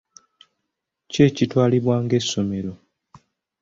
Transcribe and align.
Ki 1.11 1.19
ekitwalibwa 1.27 1.95
ng'essomero? 2.03 2.73